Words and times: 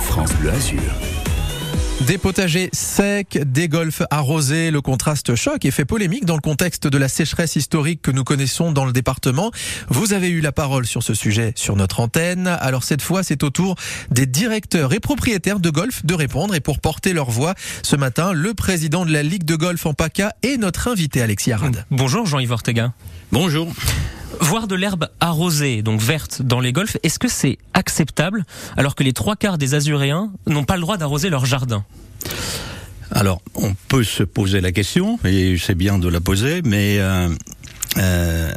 France 0.00 0.32
Bleu 0.40 0.50
Azur. 0.50 0.80
Des 2.08 2.18
potagers 2.18 2.70
secs, 2.72 3.38
des 3.46 3.68
golfs 3.68 4.02
arrosés, 4.10 4.72
le 4.72 4.80
contraste 4.80 5.36
choque 5.36 5.64
et 5.64 5.70
fait 5.70 5.84
polémique 5.84 6.24
dans 6.24 6.34
le 6.34 6.40
contexte 6.40 6.88
de 6.88 6.98
la 6.98 7.06
sécheresse 7.06 7.54
historique 7.54 8.02
que 8.02 8.10
nous 8.10 8.24
connaissons 8.24 8.72
dans 8.72 8.84
le 8.84 8.92
département. 8.92 9.52
Vous 9.88 10.12
avez 10.12 10.28
eu 10.28 10.40
la 10.40 10.50
parole 10.50 10.86
sur 10.86 11.04
ce 11.04 11.14
sujet 11.14 11.52
sur 11.54 11.76
notre 11.76 12.00
antenne. 12.00 12.48
Alors 12.48 12.82
cette 12.82 13.00
fois, 13.00 13.22
c'est 13.22 13.44
au 13.44 13.50
tour 13.50 13.76
des 14.10 14.26
directeurs 14.26 14.92
et 14.92 14.98
propriétaires 14.98 15.60
de 15.60 15.70
golf 15.70 16.04
de 16.04 16.14
répondre 16.14 16.56
et 16.56 16.60
pour 16.60 16.80
porter 16.80 17.12
leur 17.12 17.30
voix 17.30 17.54
ce 17.84 17.94
matin, 17.94 18.32
le 18.32 18.54
président 18.54 19.06
de 19.06 19.12
la 19.12 19.22
Ligue 19.22 19.44
de 19.44 19.54
golf 19.54 19.86
en 19.86 19.94
PACA 19.94 20.34
est 20.42 20.56
notre 20.56 20.88
invité 20.88 21.22
Alexis 21.22 21.52
Arad. 21.52 21.86
Bonjour 21.92 22.26
Jean-Yves 22.26 22.50
Ortega. 22.50 22.92
Bonjour. 23.30 23.72
Voir 24.40 24.66
de 24.66 24.74
l'herbe 24.74 25.08
arrosée, 25.20 25.82
donc 25.82 26.00
verte, 26.00 26.42
dans 26.42 26.60
les 26.60 26.72
golfs, 26.72 26.96
est-ce 27.02 27.18
que 27.18 27.28
c'est 27.28 27.58
acceptable 27.72 28.44
alors 28.76 28.94
que 28.94 29.02
les 29.02 29.12
trois 29.12 29.36
quarts 29.36 29.58
des 29.58 29.74
Azuréens 29.74 30.32
n'ont 30.46 30.64
pas 30.64 30.76
le 30.76 30.82
droit 30.82 30.96
d'arroser 30.96 31.30
leur 31.30 31.46
jardin? 31.46 31.84
Alors, 33.10 33.42
on 33.54 33.74
peut 33.88 34.04
se 34.04 34.22
poser 34.22 34.60
la 34.60 34.72
question, 34.72 35.18
et 35.24 35.56
c'est 35.58 35.74
bien 35.74 35.98
de 35.98 36.08
la 36.08 36.20
poser, 36.20 36.62
mais 36.64 36.98
euh, 36.98 37.28
euh, 37.98 38.52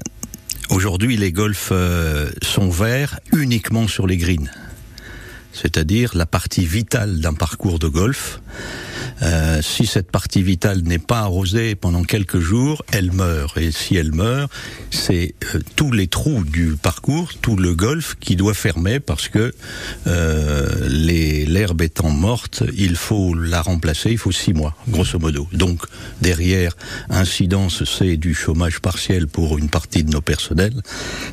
aujourd'hui, 0.70 1.16
les 1.18 1.32
golfs 1.32 1.70
euh, 1.72 2.32
sont 2.42 2.70
verts 2.70 3.20
uniquement 3.34 3.88
sur 3.88 4.08
les 4.08 4.18
greens, 4.18 4.50
c'est-à-dire 5.54 6.16
la 6.16 6.26
partie 6.26 6.66
vitale 6.66 7.20
d'un 7.20 7.34
parcours 7.34 7.78
de 7.78 7.88
golf. 7.88 8.42
Euh, 9.22 9.62
si 9.62 9.86
cette 9.86 10.12
partie 10.12 10.44
vitale 10.44 10.82
n'est 10.82 11.00
pas 11.00 11.20
arrosée 11.20 11.76
pendant 11.76 12.04
quelques 12.04 12.40
jours, 12.40 12.84
elle 12.92 13.12
meurt. 13.12 13.58
Et 13.58 13.72
si 13.72 13.96
elle 13.96 14.12
meurt, 14.12 14.52
c'est 14.92 15.36
euh, 15.56 15.60
tous 15.76 15.92
les 15.92 16.08
trous 16.08 16.44
du 16.44 16.76
parcours, 16.76 17.34
tout 17.42 17.56
le 17.56 17.74
golf 17.74 18.16
qui 18.20 18.36
doit 18.36 18.54
fermer 18.54 19.00
parce 19.00 19.30
que 19.30 19.54
euh, 20.08 20.88
l'herbe 20.90 21.82
étant 21.82 22.10
morte, 22.10 22.64
il 22.76 22.96
faut 22.96 23.34
la 23.34 23.62
remplacer, 23.62 24.12
il 24.12 24.18
faut 24.18 24.32
six 24.32 24.54
mois, 24.54 24.76
grosso 24.88 25.20
modo. 25.20 25.48
Donc 25.54 25.82
derrière, 26.22 26.76
incidence, 27.10 27.84
c'est 27.86 28.18
du 28.18 28.34
chômage 28.34 28.80
partiel 28.80 29.28
pour 29.28 29.58
une 29.58 29.70
partie 29.70 30.04
de 30.04 30.12
nos 30.12 30.22
personnels. 30.22 30.82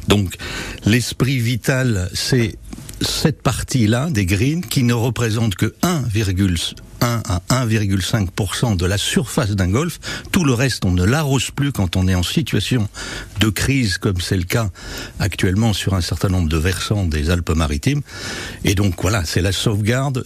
Donc 0.08 0.36
l'esprit 0.84 1.38
vital, 1.38 2.08
c'est 2.14 2.56
cette 3.00 3.42
partie-là 3.42 4.08
des 4.10 4.26
greens 4.26 4.62
qui 4.62 4.82
ne 4.82 4.94
représente 4.94 5.54
que 5.54 5.74
1,1 5.82 6.74
à 7.04 7.42
1,5% 7.50 8.76
de 8.76 8.86
la 8.86 8.96
surface 8.98 9.50
d'un 9.50 9.68
golf. 9.68 10.00
Tout 10.32 10.44
le 10.44 10.54
reste, 10.54 10.84
on 10.84 10.92
ne 10.92 11.04
l'arrose 11.04 11.50
plus 11.50 11.72
quand 11.72 11.96
on 11.96 12.08
est 12.08 12.14
en 12.14 12.22
situation 12.22 12.88
de 13.40 13.48
crise, 13.50 13.98
comme 13.98 14.20
c'est 14.20 14.36
le 14.36 14.44
cas 14.44 14.70
actuellement 15.18 15.72
sur 15.72 15.94
un 15.94 16.00
certain 16.00 16.28
nombre 16.28 16.48
de 16.48 16.56
versants 16.56 17.04
des 17.04 17.30
Alpes-Maritimes. 17.30 18.02
Et 18.64 18.74
donc 18.74 18.94
voilà, 19.02 19.24
c'est 19.24 19.42
la 19.42 19.52
sauvegarde 19.52 20.24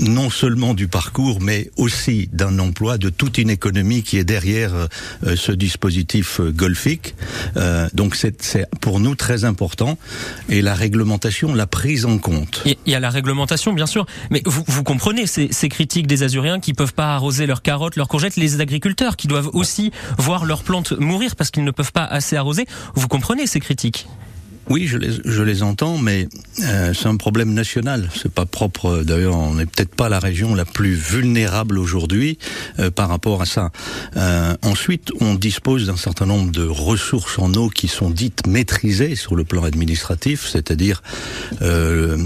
non 0.00 0.30
seulement 0.30 0.74
du 0.74 0.88
parcours, 0.88 1.40
mais 1.40 1.70
aussi 1.76 2.28
d'un 2.32 2.58
emploi, 2.58 2.98
de 2.98 3.08
toute 3.08 3.38
une 3.38 3.50
économie 3.50 4.02
qui 4.02 4.18
est 4.18 4.24
derrière 4.24 4.72
euh, 4.74 5.36
ce 5.36 5.52
dispositif 5.52 6.40
euh, 6.40 6.50
golfique. 6.50 7.14
Euh, 7.56 7.88
donc 7.94 8.16
c'est 8.16 8.66
pour 8.80 9.00
nous 9.00 9.14
très 9.14 9.44
important. 9.44 9.98
Et 10.48 10.62
la 10.62 10.74
réglementation, 10.74 11.54
la 11.54 11.66
prise 11.66 12.04
en 12.04 12.18
compte. 12.18 12.62
Il 12.64 12.76
y 12.86 12.94
a 12.94 13.00
la 13.00 13.10
réglementation, 13.10 13.72
bien 13.72 13.86
sûr, 13.86 14.06
mais 14.30 14.42
vous, 14.44 14.82
comprenez 14.82 15.26
ces, 15.26 15.48
ces, 15.52 15.68
critiques 15.68 16.06
des 16.06 16.22
Azuréens 16.22 16.60
qui 16.60 16.74
peuvent 16.74 16.94
pas 16.94 17.14
arroser 17.14 17.46
leurs 17.46 17.62
carottes, 17.62 17.96
leurs 17.96 18.08
courgettes, 18.08 18.36
les 18.36 18.60
agriculteurs 18.60 19.16
qui 19.16 19.28
doivent 19.28 19.50
aussi 19.52 19.92
voir 20.18 20.44
leurs 20.44 20.62
plantes 20.62 20.92
mourir 20.92 21.36
parce 21.36 21.50
qu'ils 21.50 21.64
ne 21.64 21.70
peuvent 21.70 21.92
pas 21.92 22.04
assez 22.04 22.36
arroser. 22.36 22.66
Vous 22.94 23.08
comprenez 23.08 23.46
ces 23.46 23.60
critiques? 23.60 24.06
Oui, 24.68 24.86
je 24.86 24.96
les, 24.96 25.10
je 25.24 25.42
les 25.42 25.62
entends, 25.62 25.98
mais 25.98 26.28
euh, 26.62 26.94
c'est 26.94 27.08
un 27.08 27.16
problème 27.16 27.52
national. 27.52 28.08
C'est 28.14 28.30
pas 28.30 28.46
propre. 28.46 29.02
D'ailleurs, 29.04 29.36
on 29.36 29.54
n'est 29.54 29.66
peut-être 29.66 29.94
pas 29.94 30.08
la 30.08 30.20
région 30.20 30.54
la 30.54 30.64
plus 30.64 30.94
vulnérable 30.94 31.78
aujourd'hui 31.78 32.38
euh, 32.78 32.90
par 32.90 33.08
rapport 33.08 33.42
à 33.42 33.46
ça. 33.46 33.72
Euh, 34.16 34.54
ensuite, 34.62 35.10
on 35.20 35.34
dispose 35.34 35.86
d'un 35.86 35.96
certain 35.96 36.26
nombre 36.26 36.52
de 36.52 36.64
ressources 36.64 37.38
en 37.38 37.52
eau 37.54 37.68
qui 37.70 37.88
sont 37.88 38.10
dites 38.10 38.46
maîtrisées 38.46 39.16
sur 39.16 39.34
le 39.34 39.44
plan 39.44 39.64
administratif, 39.64 40.46
c'est-à-dire 40.46 41.02
euh, 41.60 42.16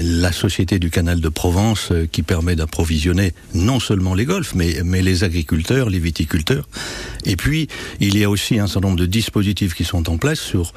la 0.00 0.32
société 0.32 0.78
du 0.78 0.90
canal 0.90 1.20
de 1.20 1.28
Provence 1.28 1.88
euh, 1.90 2.06
qui 2.10 2.22
permet 2.22 2.54
d'approvisionner 2.54 3.34
non 3.54 3.80
seulement 3.80 4.14
les 4.14 4.26
golfs, 4.26 4.54
mais, 4.54 4.76
mais 4.84 5.02
les 5.02 5.24
agriculteurs, 5.24 5.90
les 5.90 5.98
viticulteurs. 5.98 6.68
Et 7.24 7.36
puis, 7.36 7.68
il 7.98 8.16
y 8.16 8.24
a 8.24 8.30
aussi 8.30 8.58
un 8.58 8.68
certain 8.68 8.88
nombre 8.88 9.00
de 9.00 9.06
dispositifs 9.06 9.74
qui 9.74 9.84
sont 9.84 10.08
en 10.08 10.18
place 10.18 10.38
sur 10.38 10.72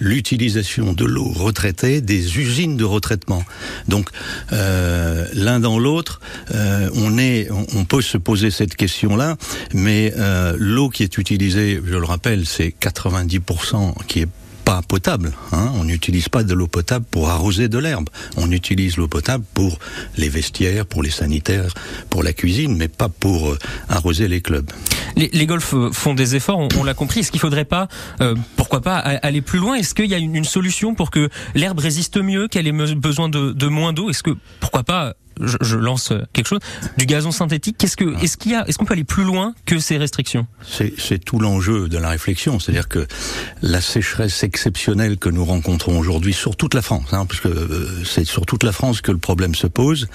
l'utilisation 0.00 0.53
de 0.54 1.04
l'eau 1.04 1.28
retraitée 1.28 2.00
des 2.00 2.38
usines 2.38 2.76
de 2.76 2.84
retraitement. 2.84 3.44
Donc 3.88 4.08
euh, 4.52 5.26
l'un 5.34 5.60
dans 5.60 5.78
l'autre, 5.78 6.20
euh, 6.54 6.88
on 6.94 7.18
est, 7.18 7.48
on, 7.50 7.84
peut 7.84 8.02
se 8.02 8.18
poser 8.18 8.50
cette 8.50 8.76
question-là, 8.76 9.36
mais 9.72 10.12
euh, 10.16 10.54
l'eau 10.58 10.88
qui 10.88 11.02
est 11.02 11.18
utilisée, 11.18 11.80
je 11.84 11.96
le 11.96 12.04
rappelle, 12.04 12.46
c'est 12.46 12.74
90% 12.80 13.94
qui 14.06 14.20
est 14.20 14.28
pas 14.64 14.82
potable. 14.82 15.32
Hein. 15.52 15.70
On 15.74 15.84
n'utilise 15.84 16.28
pas 16.28 16.42
de 16.42 16.54
l'eau 16.54 16.66
potable 16.66 17.04
pour 17.10 17.28
arroser 17.28 17.68
de 17.68 17.78
l'herbe. 17.78 18.08
On 18.36 18.50
utilise 18.50 18.96
l'eau 18.96 19.08
potable 19.08 19.44
pour 19.54 19.78
les 20.16 20.28
vestiaires, 20.28 20.86
pour 20.86 21.02
les 21.02 21.10
sanitaires, 21.10 21.72
pour 22.10 22.22
la 22.22 22.32
cuisine, 22.32 22.76
mais 22.76 22.88
pas 22.88 23.08
pour 23.08 23.50
euh, 23.50 23.58
arroser 23.88 24.28
les 24.28 24.40
clubs. 24.40 24.70
Les, 25.16 25.30
les 25.32 25.46
golfs 25.46 25.74
font 25.92 26.14
des 26.14 26.36
efforts, 26.36 26.58
on, 26.58 26.68
on 26.78 26.84
l'a 26.84 26.94
compris. 26.94 27.20
Est-ce 27.20 27.30
qu'il 27.30 27.40
faudrait 27.40 27.64
pas, 27.64 27.88
euh, 28.20 28.34
pourquoi 28.56 28.80
pas, 28.80 28.96
aller 28.96 29.42
plus 29.42 29.58
loin? 29.58 29.74
Est-ce 29.74 29.94
qu'il 29.94 30.06
y 30.06 30.14
a 30.14 30.18
une, 30.18 30.34
une, 30.34 30.44
solution 30.44 30.94
pour 30.94 31.10
que 31.10 31.28
l'herbe 31.54 31.78
résiste 31.78 32.16
mieux, 32.16 32.48
qu'elle 32.48 32.66
ait 32.66 32.94
besoin 32.94 33.28
de, 33.28 33.52
de 33.52 33.66
moins 33.66 33.92
d'eau? 33.92 34.10
Est-ce 34.10 34.22
que, 34.22 34.32
pourquoi 34.60 34.82
pas, 34.82 35.14
je, 35.40 35.76
lance 35.76 36.12
quelque 36.32 36.48
chose, 36.48 36.60
du 36.96 37.06
gazon 37.06 37.32
synthétique. 37.32 37.76
Qu'est-ce 37.78 37.96
que, 37.96 38.22
est-ce 38.22 38.36
qu'il 38.36 38.52
y 38.52 38.54
a, 38.54 38.66
est-ce 38.68 38.78
qu'on 38.78 38.84
peut 38.84 38.94
aller 38.94 39.04
plus 39.04 39.24
loin 39.24 39.54
que 39.66 39.78
ces 39.78 39.96
restrictions? 39.96 40.46
C'est 40.62 41.24
tout 41.24 41.38
l'enjeu 41.38 41.88
de 41.88 41.98
la 41.98 42.08
réflexion, 42.08 42.58
c'est-à-dire 42.58 42.88
que 42.88 43.06
la 43.62 43.80
sécheresse 43.80 44.42
exceptionnelle 44.42 45.18
que 45.18 45.28
nous 45.28 45.44
rencontrons 45.44 45.98
aujourd'hui 45.98 46.32
sur 46.32 46.56
toute 46.56 46.74
la 46.74 46.82
France, 46.82 47.12
hein, 47.12 47.26
parce 47.26 47.40
que 47.40 47.48
euh, 47.48 48.04
c'est 48.04 48.24
sur 48.24 48.46
toute 48.46 48.62
la 48.62 48.72
France 48.72 49.00
que 49.00 49.12
le 49.12 49.18
problème 49.18 49.54
se 49.54 49.66
pose, 49.66 50.08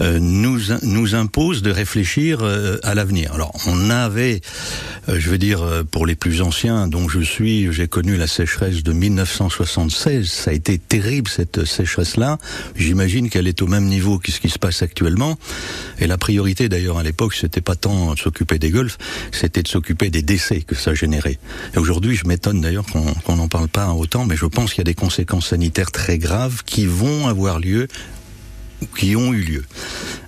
euh, 0.00 0.18
nous 0.20 0.58
nous 0.82 1.14
impose 1.14 1.62
de 1.62 1.70
réfléchir 1.70 2.40
euh, 2.42 2.78
à 2.82 2.94
l'avenir. 2.94 3.32
Alors 3.34 3.52
on 3.66 3.90
avait, 3.90 4.40
euh, 5.08 5.18
je 5.18 5.30
veux 5.30 5.38
dire, 5.38 5.62
euh, 5.62 5.82
pour 5.84 6.06
les 6.06 6.14
plus 6.14 6.42
anciens, 6.42 6.88
dont 6.88 7.08
je 7.08 7.20
suis, 7.20 7.72
j'ai 7.72 7.88
connu 7.88 8.16
la 8.16 8.26
sécheresse 8.26 8.82
de 8.82 8.92
1976. 8.92 10.30
Ça 10.30 10.50
a 10.50 10.54
été 10.54 10.78
terrible 10.78 11.28
cette 11.28 11.64
sécheresse-là. 11.64 12.38
J'imagine 12.76 13.30
qu'elle 13.30 13.48
est 13.48 13.62
au 13.62 13.66
même 13.66 13.86
niveau 13.86 14.18
que 14.18 14.32
ce 14.32 14.40
qui 14.40 14.48
se 14.52 14.58
passe 14.58 14.82
actuellement. 14.82 15.38
Et 15.98 16.06
la 16.06 16.18
priorité 16.18 16.68
d'ailleurs 16.68 16.98
à 16.98 17.02
l'époque, 17.02 17.34
c'était 17.34 17.60
pas 17.60 17.74
tant 17.74 18.14
de 18.14 18.18
s'occuper 18.18 18.58
des 18.58 18.70
golfs, 18.70 18.98
c'était 19.32 19.62
de 19.62 19.68
s'occuper 19.68 20.10
des 20.10 20.22
décès 20.22 20.60
que 20.60 20.74
ça 20.74 20.94
générait. 20.94 21.38
Et 21.74 21.78
aujourd'hui, 21.78 22.16
je 22.16 22.26
m'étonne 22.26 22.60
d'ailleurs 22.60 22.86
qu'on 22.86 23.36
n'en 23.36 23.48
parle 23.48 23.68
pas 23.68 23.88
autant, 23.92 24.26
mais 24.26 24.36
je 24.36 24.46
pense 24.46 24.70
qu'il 24.70 24.78
y 24.78 24.82
a 24.82 24.84
des 24.84 24.94
conséquences 24.94 25.48
sanitaires 25.48 25.90
très 25.90 26.18
graves 26.18 26.62
qui 26.64 26.86
vont 26.86 27.26
avoir 27.26 27.58
lieu 27.58 27.88
qui 28.96 29.16
ont 29.16 29.32
eu 29.32 29.42
lieu. 29.42 29.64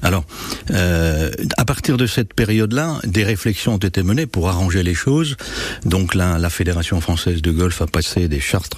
Alors, 0.03 0.25
euh, 0.71 1.31
à 1.57 1.65
partir 1.65 1.97
de 1.97 2.07
cette 2.07 2.35
période-là, 2.35 2.99
des 3.05 3.25
réflexions 3.25 3.75
ont 3.75 3.79
été 3.79 4.03
menées 4.03 4.27
pour 4.27 4.49
arranger 4.49 4.83
les 4.83 4.95
choses. 4.95 5.37
Donc 5.85 6.15
la, 6.15 6.51
Fédération 6.51 7.01
française 7.01 7.43
de 7.43 7.51
golf 7.51 7.83
a 7.83 7.87
passé 7.87 8.29
des 8.29 8.39
chartes, 8.41 8.77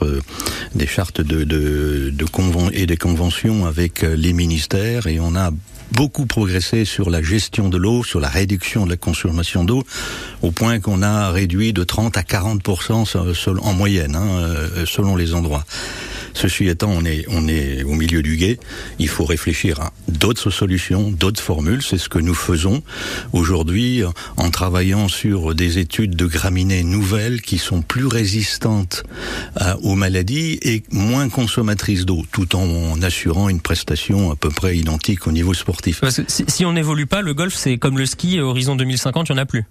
des 0.74 0.86
chartes 0.86 1.20
de, 1.20 1.44
de, 1.44 2.12
et 2.72 2.86
des 2.86 2.96
conventions 2.96 3.66
avec 3.66 4.02
les 4.02 4.32
ministères 4.32 5.06
et 5.06 5.20
on 5.20 5.34
a 5.34 5.50
beaucoup 5.92 6.26
progressé 6.26 6.84
sur 6.84 7.10
la 7.10 7.22
gestion 7.22 7.68
de 7.68 7.76
l'eau, 7.76 8.02
sur 8.02 8.20
la 8.20 8.28
réduction 8.28 8.84
de 8.84 8.90
la 8.90 8.96
consommation 8.96 9.64
d'eau, 9.64 9.84
au 10.42 10.50
point 10.50 10.80
qu'on 10.80 11.02
a 11.02 11.30
réduit 11.30 11.72
de 11.72 11.84
30 11.84 12.16
à 12.16 12.22
40 12.22 12.62
en 13.62 13.72
moyenne, 13.72 14.16
hein, 14.16 14.84
selon 14.86 15.16
les 15.16 15.34
endroits. 15.34 15.64
Ceci 16.36 16.68
étant, 16.68 16.90
on 16.90 17.04
est, 17.06 17.24
on 17.28 17.48
est 17.48 17.82
au 17.82 17.94
milieu 17.94 18.22
du 18.22 18.36
guet. 18.36 18.58
Il 18.98 19.08
faut 19.08 19.24
réfléchir 19.24 19.80
à 19.80 19.92
d'autres 20.06 20.50
solutions, 20.50 21.10
d'autres 21.10 21.40
formules. 21.40 21.82
C'est 21.82 21.96
ce 21.96 22.10
que 22.10 22.18
nous 22.18 22.34
faisons 22.34 22.82
aujourd'hui 23.32 24.02
en 24.36 24.50
travaillant 24.50 25.08
sur 25.08 25.54
des 25.54 25.78
études 25.78 26.14
de 26.14 26.26
graminées 26.26 26.82
nouvelles 26.82 27.40
qui 27.40 27.56
sont 27.56 27.80
plus 27.80 28.04
résistantes 28.04 29.02
à, 29.56 29.78
aux 29.78 29.94
maladies 29.94 30.58
et 30.60 30.82
moins 30.90 31.30
consommatrices 31.30 32.04
d'eau, 32.04 32.22
tout 32.32 32.54
en 32.54 33.00
assurant 33.00 33.48
une 33.48 33.60
prestation 33.60 34.30
à 34.30 34.36
peu 34.36 34.50
près 34.50 34.76
identique 34.76 35.26
au 35.26 35.32
niveau 35.32 35.54
sportif. 35.54 36.00
Parce 36.00 36.16
que 36.16 36.22
si, 36.28 36.44
si 36.48 36.66
on 36.66 36.74
n'évolue 36.74 37.06
pas, 37.06 37.22
le 37.22 37.32
golf, 37.32 37.54
c'est 37.54 37.78
comme 37.78 37.96
le 37.96 38.04
ski, 38.04 38.40
horizon 38.40 38.76
2050, 38.76 39.30
il 39.30 39.32
n'y 39.32 39.38
en 39.38 39.42
a 39.42 39.46
plus. 39.46 39.64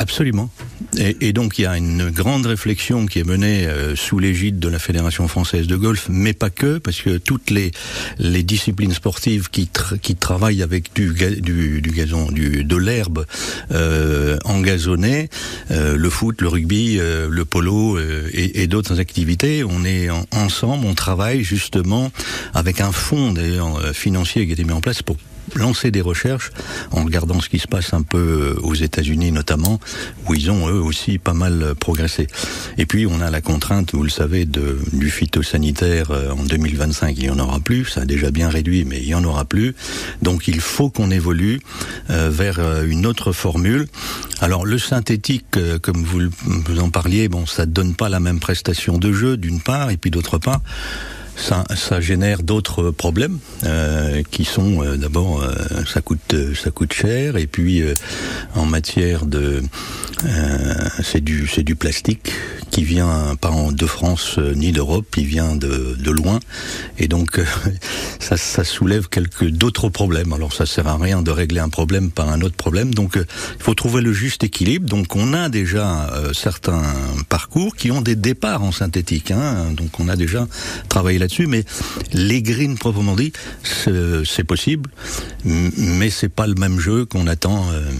Absolument. 0.00 0.48
Et, 0.96 1.32
donc 1.32 1.58
il 1.58 1.62
y 1.62 1.66
a 1.66 1.76
une 1.76 2.10
grande 2.10 2.46
réflexion 2.46 3.06
qui 3.06 3.18
est 3.18 3.24
menée 3.24 3.66
euh, 3.66 3.96
sous 3.96 4.18
l'égide 4.18 4.60
de 4.60 4.68
la 4.68 4.78
Fédération 4.78 5.26
française 5.26 5.66
de 5.66 5.76
golf, 5.76 6.06
mais 6.08 6.32
pas 6.32 6.50
que, 6.50 6.78
parce 6.78 7.00
que 7.00 7.18
toutes 7.18 7.50
les, 7.50 7.72
les 8.18 8.44
disciplines 8.44 8.92
sportives 8.92 9.50
qui, 9.50 9.68
qui 10.00 10.14
travaillent 10.14 10.62
avec 10.62 10.94
du, 10.94 11.12
du, 11.40 11.82
du 11.82 11.90
gazon, 11.90 12.30
du, 12.30 12.62
de 12.64 12.76
l'herbe 12.76 13.26
euh, 13.72 14.38
engazonnée, 14.44 15.28
euh, 15.72 15.96
le 15.96 16.10
foot, 16.10 16.40
le 16.42 16.48
rugby, 16.48 16.98
euh, 16.98 17.28
le 17.28 17.44
polo 17.44 17.98
euh, 17.98 18.30
et, 18.32 18.62
et 18.62 18.66
d'autres 18.68 19.00
activités, 19.00 19.64
on 19.64 19.84
est 19.84 20.10
en, 20.10 20.24
ensemble, 20.30 20.86
on 20.86 20.94
travaille 20.94 21.42
justement 21.42 22.12
avec 22.54 22.80
un 22.80 22.92
fonds 22.92 23.32
d'ailleurs 23.32 23.78
euh, 23.78 23.92
financier 23.92 24.44
qui 24.44 24.50
a 24.50 24.54
été 24.54 24.64
mis 24.64 24.72
en 24.72 24.80
place 24.80 25.02
pour 25.02 25.16
lancer 25.54 25.90
des 25.90 26.00
recherches 26.00 26.50
en 26.90 27.04
regardant 27.04 27.40
ce 27.40 27.48
qui 27.48 27.58
se 27.58 27.68
passe 27.68 27.94
un 27.94 28.02
peu 28.02 28.18
euh, 28.18 28.60
aux 28.62 28.74
États-Unis 28.74 29.32
notamment, 29.32 29.80
où 30.26 30.34
ils 30.34 30.50
ont 30.50 30.68
eux 30.68 30.80
aussi 30.80 31.18
pas 31.18 31.34
mal 31.34 31.62
euh, 31.62 31.74
progressé. 31.74 32.26
Et 32.76 32.86
puis 32.86 33.06
on 33.06 33.20
a 33.20 33.30
la 33.30 33.40
contrainte, 33.40 33.94
vous 33.94 34.02
le 34.02 34.10
savez, 34.10 34.44
de, 34.44 34.78
du 34.92 35.10
phytosanitaire 35.10 36.10
euh, 36.10 36.30
en 36.30 36.44
2025, 36.44 37.16
il 37.18 37.24
y 37.24 37.30
en 37.30 37.38
aura 37.38 37.60
plus, 37.60 37.84
ça 37.84 38.02
a 38.02 38.04
déjà 38.04 38.30
bien 38.30 38.48
réduit, 38.48 38.84
mais 38.84 38.98
il 38.98 39.08
y 39.08 39.14
en 39.14 39.24
aura 39.24 39.44
plus. 39.44 39.74
Donc 40.22 40.48
il 40.48 40.60
faut 40.60 40.90
qu'on 40.90 41.10
évolue 41.10 41.60
euh, 42.10 42.30
vers 42.30 42.84
une 42.84 43.06
autre 43.06 43.32
formule. 43.32 43.86
Alors 44.40 44.64
le 44.64 44.78
synthétique, 44.78 45.46
euh, 45.56 45.78
comme 45.78 46.02
vous, 46.04 46.20
vous 46.44 46.78
en 46.80 46.90
parliez, 46.90 47.28
bon, 47.28 47.46
ça 47.46 47.66
donne 47.66 47.94
pas 47.94 48.08
la 48.08 48.20
même 48.20 48.40
prestation 48.40 48.98
de 48.98 49.12
jeu 49.12 49.36
d'une 49.36 49.60
part, 49.60 49.90
et 49.90 49.96
puis 49.96 50.10
d'autre 50.10 50.38
part 50.38 50.60
ça, 51.38 51.64
ça 51.76 52.00
génère 52.00 52.42
d'autres 52.42 52.90
problèmes 52.90 53.38
euh, 53.64 54.22
qui 54.30 54.44
sont 54.44 54.82
euh, 54.82 54.96
d'abord 54.96 55.42
euh, 55.42 55.54
ça 55.86 56.00
coûte 56.00 56.34
ça 56.54 56.70
coûte 56.70 56.92
cher 56.92 57.36
et 57.36 57.46
puis 57.46 57.80
euh, 57.82 57.94
en 58.54 58.66
matière 58.66 59.24
de 59.24 59.62
c'est 61.00 61.22
du 61.22 61.46
c'est 61.46 61.62
du 61.62 61.76
plastique 61.76 62.32
qui 62.72 62.82
vient 62.82 63.36
pas 63.40 63.52
de 63.70 63.86
France 63.86 64.38
ni 64.38 64.72
d'Europe, 64.72 65.06
il 65.16 65.26
vient 65.26 65.54
de, 65.54 65.96
de 65.96 66.10
loin 66.10 66.40
et 66.98 67.06
donc 67.06 67.40
ça, 68.18 68.36
ça 68.36 68.64
soulève 68.64 69.08
quelques 69.08 69.48
d'autres 69.48 69.88
problèmes. 69.88 70.32
Alors 70.32 70.52
ça 70.52 70.66
sert 70.66 70.88
à 70.88 70.96
rien 70.96 71.22
de 71.22 71.30
régler 71.30 71.60
un 71.60 71.68
problème 71.68 72.10
par 72.10 72.28
un 72.28 72.40
autre 72.40 72.56
problème. 72.56 72.92
Donc 72.92 73.12
il 73.16 73.62
faut 73.62 73.74
trouver 73.74 74.02
le 74.02 74.12
juste 74.12 74.42
équilibre. 74.42 74.88
Donc 74.88 75.14
on 75.14 75.34
a 75.34 75.48
déjà 75.48 76.10
certains 76.34 76.82
parcours 77.28 77.76
qui 77.76 77.92
ont 77.92 78.02
des 78.02 78.16
départs 78.16 78.64
en 78.64 78.72
synthétique. 78.72 79.30
Hein, 79.30 79.72
donc 79.76 80.00
on 80.00 80.08
a 80.08 80.16
déjà 80.16 80.48
travaillé 80.88 81.20
là 81.20 81.27
mais 81.46 81.64
les 82.12 82.42
greens 82.42 82.76
proprement 82.76 83.16
dit, 83.16 83.32
c'est 83.62 84.44
possible, 84.44 84.90
mais 85.44 86.10
c'est 86.10 86.28
pas 86.28 86.46
le 86.46 86.54
même 86.54 86.78
jeu 86.80 87.04
qu'on 87.04 87.26
attend. 87.26 87.70
Euh 87.72 87.90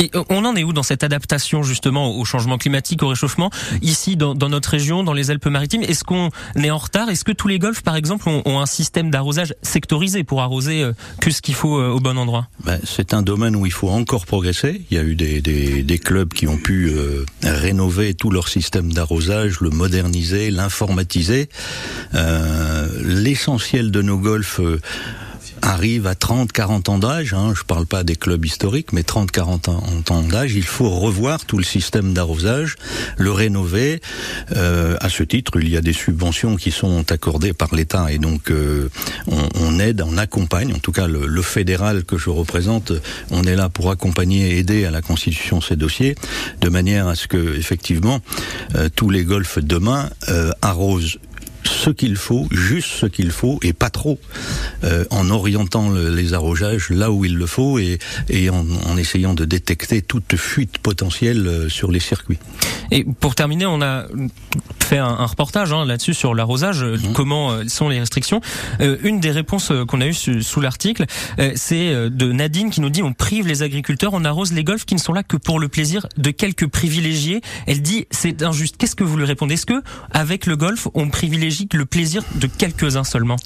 et 0.00 0.10
on 0.30 0.44
en 0.44 0.56
est 0.56 0.64
où 0.64 0.72
dans 0.72 0.82
cette 0.82 1.04
adaptation 1.04 1.62
justement 1.62 2.16
au 2.16 2.24
changement 2.24 2.58
climatique, 2.58 3.02
au 3.02 3.08
réchauffement 3.08 3.50
Ici, 3.82 4.16
dans, 4.16 4.34
notre 4.34 4.70
région, 4.70 5.04
dans 5.04 5.12
les 5.12 5.30
Alpes-Maritimes, 5.30 5.82
est-ce 5.82 6.04
qu'on 6.04 6.30
est 6.56 6.70
en 6.70 6.78
retard? 6.78 7.08
Est-ce 7.08 7.24
que 7.24 7.32
tous 7.32 7.48
les 7.48 7.58
golfs, 7.58 7.82
par 7.82 7.96
exemple, 7.96 8.28
ont, 8.28 8.60
un 8.60 8.66
système 8.66 9.10
d'arrosage 9.10 9.54
sectorisé 9.62 10.24
pour 10.24 10.42
arroser 10.42 10.82
euh, 10.82 10.92
que 11.20 11.30
ce 11.30 11.40
qu'il 11.40 11.54
faut 11.54 11.78
euh, 11.78 11.88
au 11.88 12.00
bon 12.00 12.18
endroit? 12.18 12.48
Ben, 12.64 12.78
C'est 12.84 13.14
un 13.14 13.22
domaine 13.22 13.56
où 13.56 13.66
il 13.66 13.72
faut 13.72 13.90
encore 13.90 14.26
progresser. 14.26 14.82
Il 14.90 14.96
y 14.96 15.00
a 15.00 15.02
eu 15.02 15.14
des, 15.14 15.98
clubs 15.98 16.32
qui 16.32 16.46
ont 16.46 16.56
pu 16.56 16.90
euh, 16.90 17.24
rénover 17.42 18.14
tout 18.14 18.30
leur 18.30 18.48
système 18.48 18.92
d'arrosage, 18.92 19.60
le 19.60 19.70
moderniser, 19.70 20.50
l'informatiser. 20.50 21.48
Euh, 22.14 22.88
L'essentiel 23.02 23.90
de 23.90 24.02
nos 24.02 24.18
golfs 24.18 24.60
arrive 25.62 26.06
à 26.06 26.14
30, 26.14 26.52
40 26.52 26.88
ans 26.88 26.98
d'âge, 26.98 27.34
hein, 27.34 27.52
je 27.56 27.62
parle 27.62 27.86
pas 27.86 28.04
des 28.04 28.16
clubs 28.16 28.44
historiques, 28.44 28.92
mais 28.92 29.02
30, 29.02 29.30
40 29.30 29.68
ans 29.68 30.22
d'âge, 30.22 30.54
il 30.54 30.64
faut 30.64 30.90
revoir 30.90 31.44
tout 31.44 31.58
le 31.58 31.64
système 31.64 32.12
d'arrosage, 32.12 32.76
le 33.16 33.30
rénover. 33.30 34.00
Euh, 34.56 34.96
à 35.00 35.08
ce 35.08 35.22
titre, 35.22 35.52
il 35.60 35.68
y 35.68 35.76
a 35.76 35.80
des 35.80 35.92
subventions 35.92 36.56
qui 36.56 36.70
sont 36.70 37.10
accordées 37.10 37.52
par 37.52 37.74
l'État 37.74 38.10
et 38.10 38.18
donc 38.18 38.50
euh, 38.50 38.88
on, 39.26 39.78
aide, 39.78 40.02
on 40.06 40.16
accompagne, 40.16 40.72
en 40.74 40.78
tout 40.78 40.92
cas 40.92 41.06
le, 41.06 41.26
le, 41.26 41.42
fédéral 41.42 42.04
que 42.04 42.18
je 42.18 42.30
représente, 42.30 42.92
on 43.30 43.42
est 43.44 43.56
là 43.56 43.68
pour 43.68 43.90
accompagner 43.90 44.50
et 44.50 44.58
aider 44.58 44.84
à 44.84 44.90
la 44.90 45.02
constitution 45.02 45.58
de 45.58 45.64
ces 45.64 45.76
dossiers, 45.76 46.14
de 46.60 46.68
manière 46.68 47.08
à 47.08 47.14
ce 47.14 47.26
que 47.26 47.56
effectivement 47.56 48.20
euh, 48.74 48.88
tous 48.94 49.10
les 49.10 49.24
golfs 49.24 49.58
demain 49.58 50.10
euh, 50.28 50.50
arrosent 50.62 51.18
ce 51.64 51.90
qu'il 51.90 52.16
faut, 52.16 52.46
juste 52.50 52.88
ce 52.88 53.06
qu'il 53.06 53.30
faut, 53.30 53.58
et 53.62 53.72
pas 53.72 53.90
trop, 53.90 54.18
euh, 54.84 55.04
en 55.10 55.30
orientant 55.30 55.90
le, 55.90 56.14
les 56.14 56.34
arrosages 56.34 56.90
là 56.90 57.10
où 57.10 57.24
il 57.24 57.36
le 57.36 57.46
faut 57.46 57.78
et, 57.78 57.98
et 58.28 58.50
en, 58.50 58.66
en, 58.86 58.96
essayant 58.96 59.34
de 59.34 59.44
détecter 59.44 60.02
toute 60.02 60.36
fuite 60.36 60.78
potentielle 60.78 61.46
euh, 61.46 61.68
sur 61.68 61.90
les 61.90 62.00
circuits. 62.00 62.38
Et 62.90 63.04
pour 63.04 63.34
terminer, 63.34 63.66
on 63.66 63.82
a 63.82 64.06
fait 64.90 64.98
un, 64.98 65.06
un 65.06 65.26
reportage 65.26 65.72
hein, 65.72 65.84
là-dessus 65.84 66.14
sur 66.14 66.34
l'arrosage, 66.34 66.82
mmh. 66.82 67.12
comment 67.14 67.52
euh, 67.52 67.64
sont 67.68 67.88
les 67.88 68.00
restrictions. 68.00 68.40
Euh, 68.80 68.96
une 69.04 69.20
des 69.20 69.30
réponses 69.30 69.70
euh, 69.70 69.84
qu'on 69.84 70.00
a 70.00 70.06
eues 70.06 70.14
sous, 70.14 70.42
sous 70.42 70.60
l'article, 70.60 71.06
euh, 71.38 71.52
c'est 71.54 72.10
de 72.10 72.32
Nadine 72.32 72.70
qui 72.70 72.80
nous 72.80 72.90
dit 72.90 73.02
on 73.02 73.12
prive 73.12 73.46
les 73.46 73.62
agriculteurs, 73.62 74.14
on 74.14 74.24
arrose 74.24 74.52
les 74.52 74.64
golfs 74.64 74.84
qui 74.84 74.94
ne 74.94 75.00
sont 75.00 75.12
là 75.12 75.22
que 75.22 75.36
pour 75.36 75.60
le 75.60 75.68
plaisir 75.68 76.06
de 76.16 76.30
quelques 76.30 76.66
privilégiés. 76.66 77.40
Elle 77.66 77.82
dit 77.82 78.06
c'est 78.10 78.42
injuste. 78.42 78.76
Qu'est-ce 78.78 78.96
que 78.96 79.04
vous 79.04 79.16
lui 79.16 79.24
répondez? 79.24 79.54
Est-ce 79.54 79.66
que 79.66 79.80
avec 80.10 80.46
le 80.46 80.56
golf, 80.56 80.88
on 80.94 81.08
privilégie 81.08 81.68
le 81.72 81.86
plaisir 81.86 82.22
de 82.34 82.46
quelques-uns 82.46 83.04
seulement? 83.04 83.36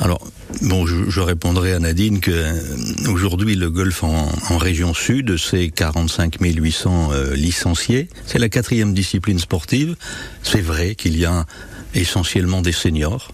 Alors, 0.00 0.26
bon, 0.62 0.86
je, 0.86 1.08
je, 1.08 1.20
répondrai 1.20 1.72
à 1.72 1.78
Nadine 1.78 2.20
que 2.20 2.30
euh, 2.30 3.12
aujourd'hui 3.12 3.54
le 3.54 3.70
golf 3.70 4.02
en, 4.02 4.28
en, 4.50 4.58
région 4.58 4.94
sud, 4.94 5.36
c'est 5.36 5.68
45 5.68 6.36
800 6.40 7.10
euh, 7.12 7.34
licenciés. 7.34 8.08
C'est 8.26 8.38
la 8.38 8.48
quatrième 8.48 8.94
discipline 8.94 9.38
sportive. 9.38 9.96
C'est 10.42 10.60
vrai 10.60 10.79
qu'il 10.96 11.16
y 11.18 11.24
a 11.24 11.46
essentiellement 11.94 12.62
des 12.62 12.72
seniors 12.72 13.28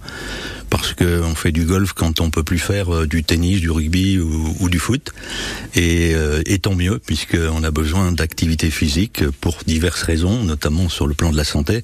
parce 0.71 0.95
qu'on 0.95 1.35
fait 1.35 1.53
du 1.53 1.65
golf 1.65 1.93
quand 1.93 2.21
on 2.21 2.31
peut 2.31 2.43
plus 2.43 2.59
faire 2.59 2.95
euh, 2.95 3.07
du 3.07 3.25
tennis, 3.25 3.61
du 3.61 3.71
rugby 3.71 4.19
ou, 4.19 4.69
du 4.69 4.79
foot. 4.79 5.13
Et, 5.75 6.13
euh, 6.15 6.43
tant 6.63 6.75
mieux, 6.75 6.99
puisqu'on 6.99 7.63
a 7.63 7.71
besoin 7.71 8.13
d'activité 8.13 8.71
physique 8.71 9.29
pour 9.41 9.59
diverses 9.67 10.03
raisons, 10.03 10.43
notamment 10.43 10.89
sur 10.89 11.07
le 11.07 11.15
plan 11.15 11.31
de 11.31 11.37
la 11.37 11.45
santé. 11.45 11.83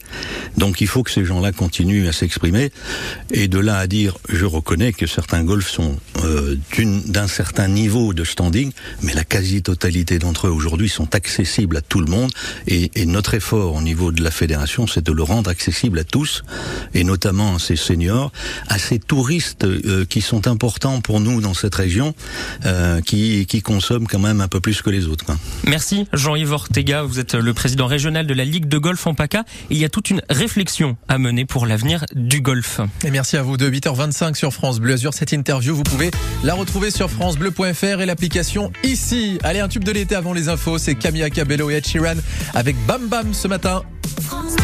Donc 0.57 0.81
il 0.81 0.87
faut 0.87 1.03
que 1.03 1.11
ces 1.11 1.25
gens-là 1.25 1.53
continuent 1.53 2.09
à 2.09 2.13
s'exprimer. 2.13 2.73
Et 3.31 3.49
de 3.49 3.59
là 3.59 3.79
à 3.79 3.87
dire, 3.87 4.17
je 4.29 4.45
reconnais 4.45 4.93
que 4.93 5.07
certains 5.07 5.45
golfs 5.45 5.71
sont 5.71 5.97
euh, 6.25 6.57
d'un 7.07 7.29
certain 7.29 7.69
niveau 7.69 8.15
de 8.15 8.25
standing, 8.25 8.73
mais 9.03 9.13
la 9.13 9.25
quasi-totalité 9.25 10.19
d'entre 10.19 10.49
eux 10.49 10.51
aujourd'hui 10.51 10.89
sont 10.89 11.15
accessibles 11.15 11.77
à 11.77 11.81
tout 11.81 12.01
le 12.01 12.11
monde. 12.11 12.33
Et, 12.67 12.91
et 12.95 13.07
notre 13.07 13.35
effort 13.35 13.75
au 13.75 13.83
niveau 13.83 14.11
de 14.11 14.23
la 14.23 14.31
fédération, 14.31 14.87
c'est 14.87 15.05
de 15.05 15.13
le 15.13 15.23
rendre 15.23 15.51
accessible 15.51 15.99
à 15.99 16.05
tous, 16.05 16.43
et 16.95 17.05
notamment 17.05 17.57
à 17.57 17.59
ces 17.59 17.77
seniors, 17.77 18.33
à 18.73 18.79
ces 18.79 18.99
touristes 18.99 19.65
euh, 19.65 20.07
qui 20.07 20.23
sont 20.23 20.49
importants 20.49 21.03
pour 21.03 21.21
nous 21.21 21.43
dans 21.43 21.53
cette 21.53 21.75
région, 21.75 22.15
euh, 22.65 23.03
qui, 23.03 23.45
qui, 23.45 23.61
consomment 23.61 24.07
quand 24.07 24.19
même 24.19 24.41
un 24.41 24.49
peu 24.49 24.61
plus 24.61 24.81
que 24.81 24.89
les 24.89 25.07
autres. 25.07 25.27
Quoi. 25.27 25.37
Merci 25.67 26.07
Jean-Yves 26.15 26.53
Ortega, 26.53 27.03
vous 27.03 27.21
êtes 27.21 27.35
le 27.35 27.53
président 27.53 27.87
régional 27.87 28.27
de 28.27 28.33
la 28.33 28.47
Ligue 28.47 28.69
de 28.69 28.79
golf 28.79 29.07
en 29.07 29.13
PACA. 29.13 29.45
Il 29.69 29.77
y 29.77 29.85
a 29.85 29.91
toute 29.91 30.09
une 30.09 30.23
réflexion 30.31 30.97
à 31.07 31.19
mener 31.19 31.45
pour 31.45 31.67
l'avenir 31.67 32.07
du 32.15 32.41
golf. 32.41 32.81
Et 33.05 33.11
merci 33.11 33.37
à 33.37 33.43
vous 33.43 33.59
de 33.59 33.71
8h25 33.71 34.37
sur 34.37 34.55
France 34.55 34.81
Bleu 34.81 34.95
Azur. 34.95 35.13
Cette 35.13 35.33
interview, 35.33 35.77
vous 35.77 35.83
pouvez 35.83 36.11
la 36.43 36.55
retrouver 36.55 36.91
sur 36.91 37.11
francebleu.fr 37.11 38.01
et 38.01 38.07
l'application 38.07 38.73
ici. 38.85 39.39
Allez, 39.43 39.61
un 39.61 39.69
tube 39.69 39.85
de 39.85 39.93
l'été 39.93 40.15
avant 40.15 40.33
les 40.33 40.49
infos, 40.49 40.79
c'est 40.79 40.95
Camilla 40.95 41.29
Cabello 41.29 41.69
et 41.69 41.75
Ed 41.75 41.87
Sheeran 41.87 42.17
avec 42.55 42.77
Bam 42.87 43.07
Bam 43.09 43.35
ce 43.35 43.49
matin. 43.49 43.83
France 44.23 44.57